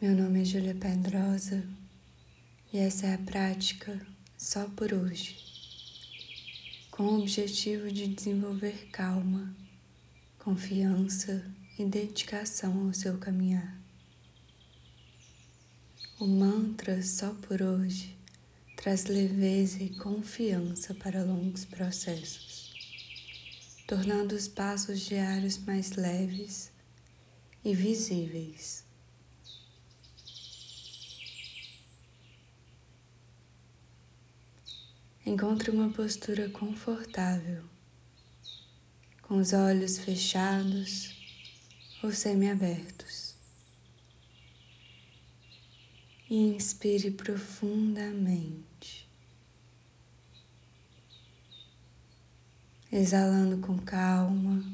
[0.00, 1.62] Meu nome é Júlia Pedrosa
[2.72, 4.00] e essa é a prática
[4.34, 5.36] só por hoje,
[6.90, 9.54] com o objetivo de desenvolver calma,
[10.38, 11.44] confiança
[11.78, 13.78] e dedicação ao seu caminhar.
[16.18, 18.16] O mantra só por hoje
[18.78, 22.72] traz leveza e confiança para longos processos,
[23.86, 26.72] tornando os passos diários mais leves
[27.62, 28.88] e visíveis.
[35.30, 37.62] Encontre uma postura confortável,
[39.22, 41.14] com os olhos fechados
[42.02, 43.36] ou semiabertos.
[46.28, 49.08] E inspire profundamente,
[52.90, 54.64] exalando com calma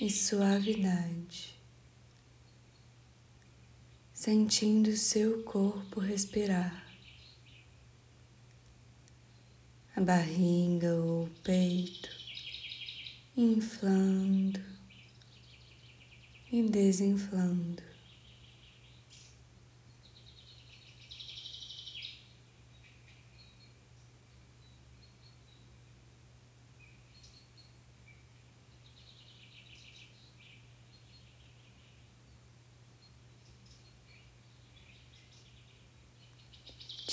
[0.00, 1.54] e suavidade,
[4.14, 6.93] sentindo seu corpo respirar
[9.96, 12.10] a barriga ou o peito,
[13.36, 14.60] inflando
[16.50, 17.93] e desinflando.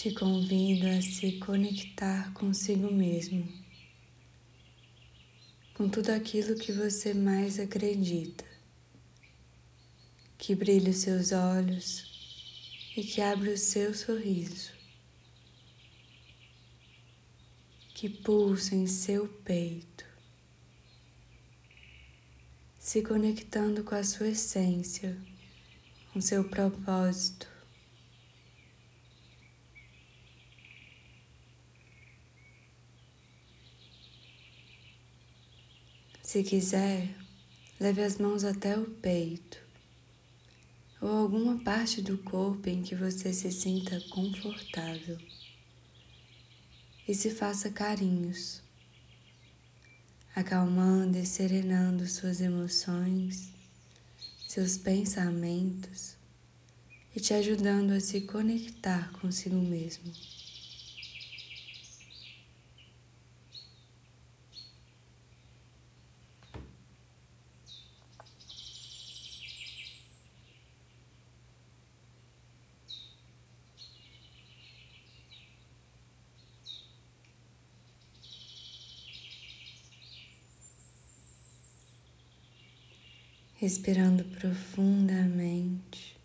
[0.01, 3.47] Te convido a se conectar consigo mesmo,
[5.75, 8.43] com tudo aquilo que você mais acredita,
[10.39, 14.71] que brilhe os seus olhos e que abra o seu sorriso,
[17.93, 20.03] que pulsa em seu peito,
[22.79, 25.15] se conectando com a sua essência,
[26.11, 27.50] com seu propósito
[36.31, 37.13] Se quiser,
[37.77, 39.57] leve as mãos até o peito
[41.01, 45.17] ou alguma parte do corpo em que você se sinta confortável
[47.05, 48.61] e se faça carinhos,
[50.33, 53.49] acalmando e serenando suas emoções,
[54.47, 56.15] seus pensamentos
[57.13, 60.13] e te ajudando a se conectar consigo mesmo.
[83.61, 86.17] Respirando profundamente.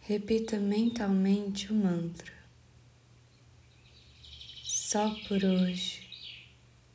[0.00, 2.32] Repita mentalmente o mantra.
[4.64, 6.02] Só por hoje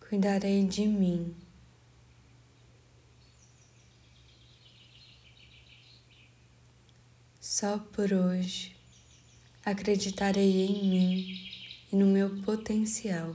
[0.02, 1.34] cuidarei de mim.
[7.40, 8.76] Só por hoje
[9.64, 11.50] acreditarei em mim
[11.94, 13.34] e no meu potencial.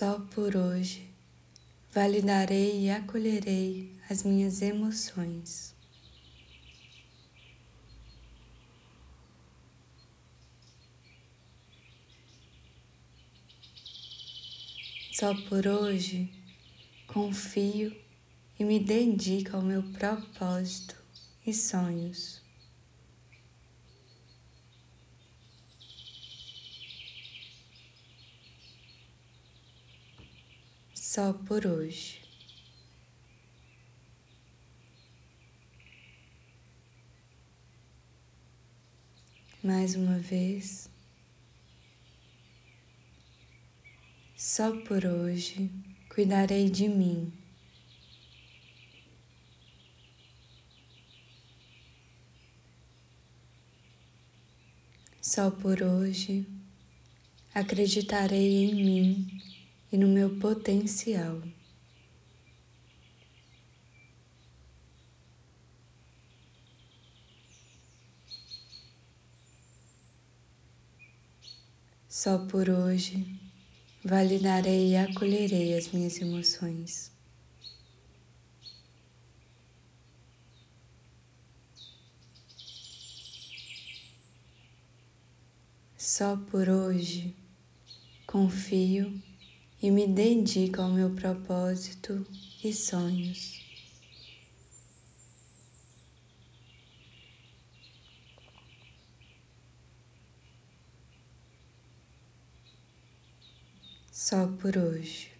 [0.00, 1.10] Só por hoje
[1.92, 5.74] validarei e acolherei as minhas emoções.
[15.12, 16.32] Só por hoje
[17.06, 17.94] confio
[18.58, 20.96] e me dedico ao meu propósito
[21.46, 22.40] e sonhos.
[31.12, 32.20] Só por hoje.
[39.60, 40.88] Mais uma vez,
[44.36, 45.68] só por hoje
[46.14, 47.32] cuidarei de mim.
[55.20, 56.46] Só por hoje
[57.52, 59.59] acreditarei em mim
[59.92, 61.42] e no meu potencial.
[72.08, 73.40] Só por hoje
[74.04, 77.10] validarei e acolherei as minhas emoções.
[85.96, 87.34] Só por hoje
[88.26, 89.29] confio
[89.82, 92.26] e me dedico ao meu propósito
[92.62, 93.58] e sonhos.
[104.12, 105.39] Só por hoje.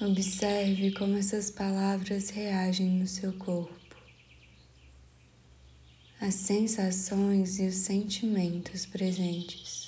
[0.00, 3.96] Observe como essas palavras reagem no seu corpo,
[6.20, 9.87] as sensações e os sentimentos presentes.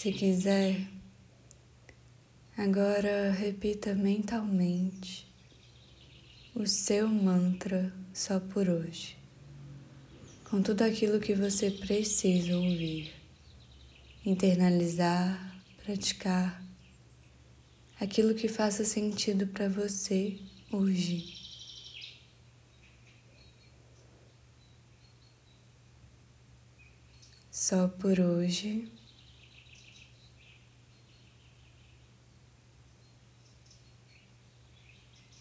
[0.00, 0.88] Se quiser,
[2.56, 5.30] agora repita mentalmente
[6.54, 9.14] o seu mantra só por hoje,
[10.48, 13.12] com tudo aquilo que você precisa ouvir,
[14.24, 16.64] internalizar, praticar,
[18.00, 20.38] aquilo que faça sentido para você
[20.72, 21.36] hoje.
[27.50, 28.90] Só por hoje.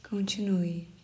[0.09, 0.98] Continue.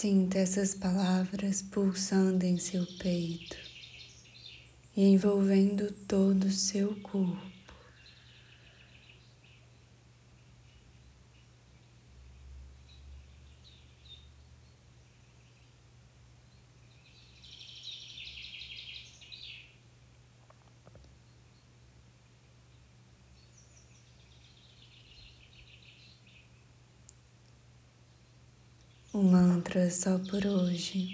[0.00, 3.54] Sinta essas palavras pulsando em seu peito
[4.96, 7.50] e envolvendo todo o seu corpo.
[29.12, 29.22] O
[29.60, 31.10] mantra só por hoje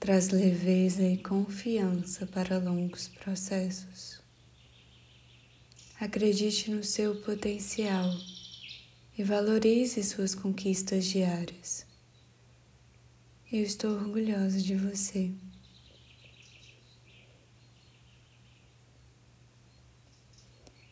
[0.00, 4.20] traz leveza e confiança para longos processos.
[6.00, 8.12] Acredite no seu potencial
[9.16, 11.86] e valorize suas conquistas diárias.
[13.52, 15.30] Eu estou orgulhosa de você.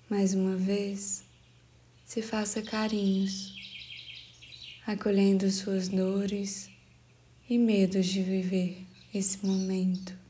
[0.09, 1.25] Mais uma vez,
[2.07, 3.54] se faça carinhos
[4.87, 6.71] acolhendo suas dores
[7.49, 10.24] e medos de viver esse momento.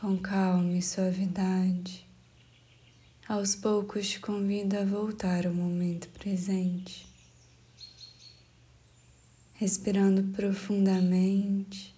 [0.00, 2.06] Com calma e suavidade,
[3.28, 7.04] aos poucos te convido a voltar ao momento presente,
[9.54, 11.92] respirando profundamente,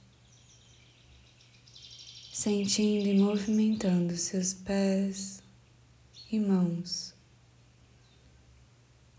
[2.32, 5.42] sentindo e movimentando seus pés
[6.32, 7.12] e mãos,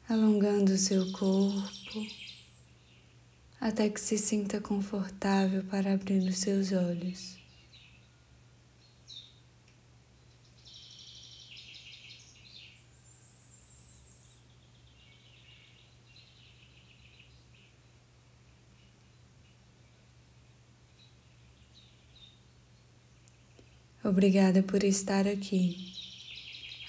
[0.10, 2.08] alongando seu corpo
[3.60, 7.41] até que se sinta confortável para abrir os seus olhos.
[24.03, 25.93] Obrigada por estar aqui,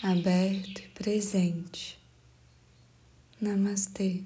[0.03, 1.99] aberto e presente.
[3.39, 4.23] Namastê.